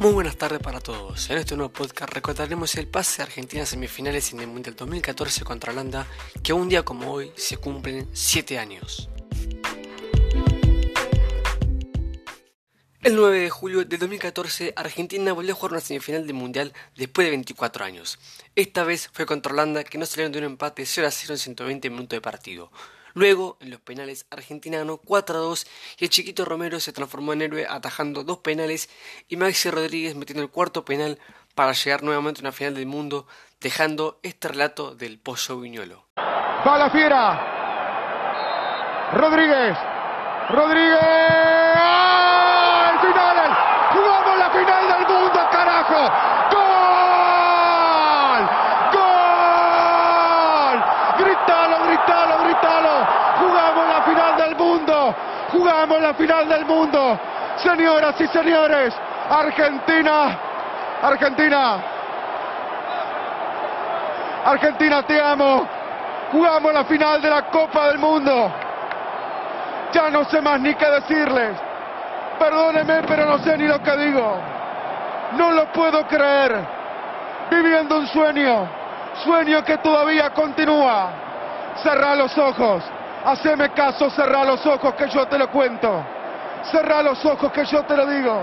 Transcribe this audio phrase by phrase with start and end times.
[0.00, 1.28] Muy buenas tardes para todos.
[1.28, 5.42] En este nuevo podcast recordaremos el pase de Argentina a semifinales en el Mundial 2014
[5.42, 6.06] contra Holanda,
[6.40, 9.08] que un día como hoy se cumplen 7 años.
[13.02, 17.26] El 9 de julio de 2014, Argentina volvió a jugar una semifinal del Mundial después
[17.26, 18.20] de 24 años.
[18.54, 21.38] Esta vez fue contra Holanda, que no salieron de un empate 0 a 0 en
[21.38, 22.70] 120 minutos de partido.
[23.18, 25.66] Luego, en los penales, Argentina ganó 4 a 2
[25.98, 28.88] y el chiquito Romero se transformó en héroe atajando dos penales
[29.28, 31.18] y Maxi Rodríguez metiendo el cuarto penal
[31.56, 33.26] para llegar nuevamente a una final del mundo,
[33.60, 36.04] dejando este relato del Pollo Viñolo.
[36.16, 37.56] Va la fiera.
[39.14, 39.76] Rodríguez.
[40.50, 41.00] Rodríguez.
[41.74, 42.98] ¡Ay!
[43.00, 43.50] Finales.
[43.94, 46.00] Jugamos la final del mundo, carajo.
[46.54, 48.42] ¡Gol!
[48.92, 50.78] ¡Gol!
[51.18, 52.94] Gritalo, gritalo, gritalo.
[53.38, 55.14] Jugamos la final del mundo.
[55.50, 57.18] Jugamos la final del mundo.
[57.56, 58.94] Señoras y señores,
[59.30, 60.38] Argentina.
[61.02, 61.78] Argentina.
[64.44, 65.66] Argentina, te amo.
[66.32, 68.52] Jugamos la final de la Copa del Mundo.
[69.92, 71.56] Ya no sé más ni qué decirles.
[72.38, 74.38] Perdónenme, pero no sé ni lo que digo.
[75.32, 76.56] No lo puedo creer.
[77.50, 78.68] Viviendo un sueño.
[79.24, 81.10] Sueño que todavía continúa.
[81.82, 82.84] Cerrá los ojos.
[83.28, 86.02] Haceme caso, cerrá los ojos que yo te lo cuento.
[86.62, 88.40] Cerrá los ojos que yo te lo digo.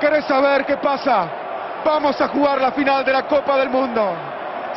[0.00, 1.26] ¿Querés saber qué pasa?
[1.84, 4.14] Vamos a jugar la final de la Copa del Mundo.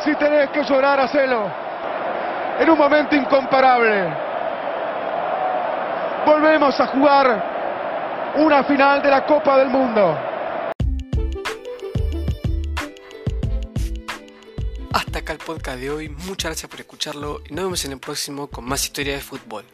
[0.04, 1.46] Si tenés que llorar, hacelo.
[2.60, 4.12] En un momento incomparable.
[6.26, 7.42] Volvemos a jugar
[8.34, 10.14] una final de la Copa del Mundo.
[14.92, 17.98] Hasta acá el podcast de hoy, muchas gracias por escucharlo y nos vemos en el
[17.98, 19.64] próximo con más historia de fútbol.